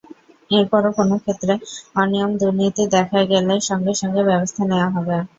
এরপরও 0.51 0.97
কোনো 0.97 1.15
ক্ষেত্রে 1.19 1.53
অনিয়ম-দুর্নীতি 1.95 2.83
দেখা 2.95 3.19
গেলে 3.31 3.53
সঙ্গে 3.69 3.93
সঙ্গে 4.01 4.21
ব্যবস্থা 4.29 4.61
নেওয়া 4.65 4.89
হবে। 4.95 5.17